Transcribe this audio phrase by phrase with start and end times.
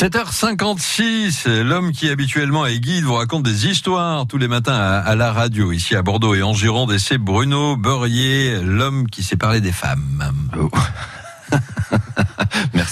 [0.00, 5.30] 7h56, l'homme qui habituellement est guide vous raconte des histoires tous les matins à, la
[5.30, 9.60] radio, ici à Bordeaux et en Gironde, et c'est Bruno Beurrier, l'homme qui sait parler
[9.60, 10.24] des femmes.
[10.58, 10.70] Oh.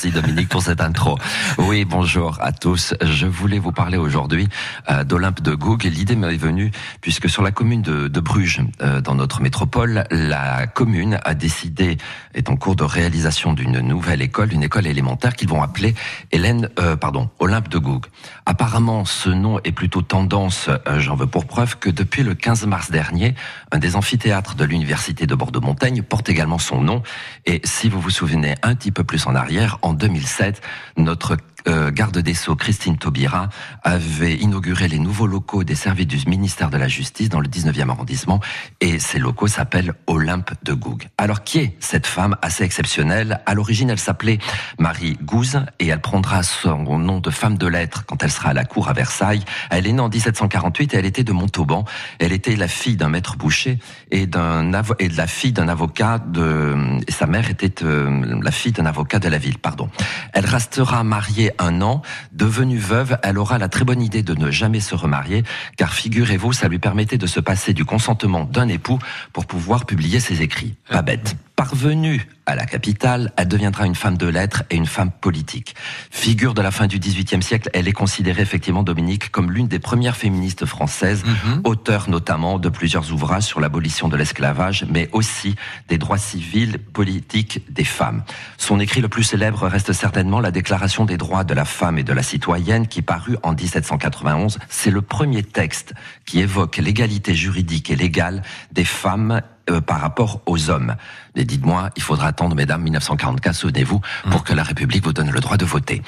[0.00, 1.18] Merci Dominique pour cette intro.
[1.58, 2.94] Oui, bonjour à tous.
[3.02, 4.48] Je voulais vous parler aujourd'hui
[4.88, 6.70] euh, d'Olympe de Gouges et l'idée m'est venue
[7.00, 11.96] puisque sur la commune de, Bruges, euh, dans notre métropole, la commune a décidé,
[12.34, 15.96] est en cours de réalisation d'une nouvelle école, une école élémentaire qu'ils vont appeler
[16.30, 18.08] Hélène, euh, pardon, Olympe de Gouges.
[18.46, 22.92] Apparemment, ce nom est plutôt tendance, j'en veux pour preuve que depuis le 15 mars
[22.92, 23.34] dernier,
[23.72, 27.02] un des amphithéâtres de l'université de Bordeaux-Montaigne porte également son nom.
[27.46, 30.60] Et si vous vous souvenez un petit peu plus en arrière, en 2007,
[30.96, 31.36] notre
[31.68, 33.48] euh, garde des Sceaux, Christine Taubira,
[33.82, 37.90] avait inauguré les nouveaux locaux des services du ministère de la Justice dans le 19e
[37.90, 38.40] arrondissement
[38.80, 41.08] et ces locaux s'appellent Olympe de Gouges.
[41.18, 43.40] Alors qui est cette femme assez exceptionnelle?
[43.46, 44.38] À l'origine, elle s'appelait
[44.78, 48.54] Marie Gouze et elle prendra son nom de femme de lettres quand elle sera à
[48.54, 49.44] la cour à Versailles.
[49.70, 51.84] Elle est née en 1748 et elle était de Montauban.
[52.18, 53.78] Elle était la fille d'un maître boucher
[54.10, 56.74] et de la fille d'un avocat de
[57.08, 59.88] sa mère était euh, la fille d'un avocat de la ville, pardon.
[60.32, 62.02] Elle restera mariée un an.
[62.32, 65.44] Devenue veuve, elle aura la très bonne idée de ne jamais se remarier,
[65.76, 68.98] car figurez-vous, ça lui permettait de se passer du consentement d'un époux
[69.32, 70.74] pour pouvoir publier ses écrits.
[70.90, 71.36] Pas bête.
[71.58, 75.74] Parvenue à la capitale, elle deviendra une femme de lettres et une femme politique.
[76.08, 79.80] Figure de la fin du XVIIIe siècle, elle est considérée effectivement, Dominique, comme l'une des
[79.80, 81.62] premières féministes françaises, mhm.
[81.64, 85.56] auteur notamment de plusieurs ouvrages sur l'abolition de l'esclavage, mais aussi
[85.88, 88.22] des droits civils, politiques des femmes.
[88.56, 92.04] Son écrit le plus célèbre reste certainement la Déclaration des droits de la femme et
[92.04, 94.60] de la citoyenne qui parut en 1791.
[94.68, 95.92] C'est le premier texte
[96.24, 100.96] qui évoque l'égalité juridique et légale des femmes euh, par rapport aux hommes.
[101.36, 105.40] Et dites-moi, il faudra attendre, mesdames, 1944, souvenez-vous, pour que la République vous donne le
[105.40, 106.02] droit de voter.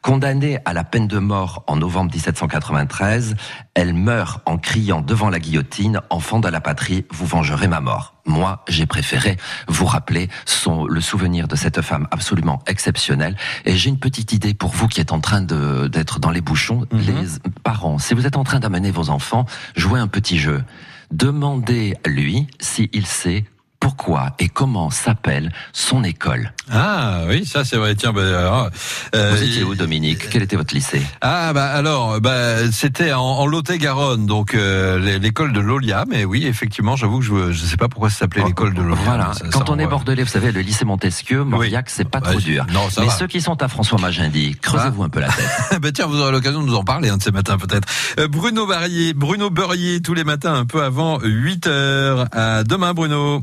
[0.00, 3.34] Condamnée à la peine de mort en novembre 1793,
[3.74, 8.14] elle meurt en criant devant la guillotine, enfant de la patrie, vous vengerez ma mort.
[8.26, 9.36] Moi, j'ai préféré
[9.68, 13.36] vous rappeler son, le souvenir de cette femme absolument exceptionnelle.
[13.64, 16.86] Et j'ai une petite idée pour vous qui êtes en train d'être dans les bouchons.
[16.92, 17.00] Mhm.
[17.00, 19.46] Les parents, si vous êtes en train d'amener vos enfants,
[19.76, 20.62] jouez un petit jeu.
[21.10, 23.44] Demandez-lui s'il sait
[23.86, 26.52] pourquoi et comment s'appelle son école.
[26.72, 27.94] Ah oui, ça c'est vrai.
[27.94, 28.68] Tiens, bah,
[29.14, 33.22] euh, vous étiez où, Dominique Quel était votre lycée Ah bah alors, bah, c'était en,
[33.22, 36.04] en Lot-et-Garonne, donc euh, l'école de Lolia.
[36.08, 38.82] Mais oui, effectivement, j'avoue que je ne sais pas pourquoi ça s'appelait oh, l'école de
[38.82, 39.02] Lolia.
[39.04, 39.30] Voilà.
[39.52, 42.66] Quand on est bordelais, vous savez, le lycée Montesquieu, Mauriac, c'est pas trop dur.
[42.72, 45.78] Non, ça mais ceux qui sont à François Magendie, creusez-vous un peu la tête.
[45.80, 47.86] bah tiens, vous aurez l'occasion de nous en parler un de ces matins peut-être.
[48.18, 52.26] Euh, Bruno Barrier, Bruno Beurrier, tous les matins un peu avant 8 heures.
[52.32, 53.42] À demain, Bruno.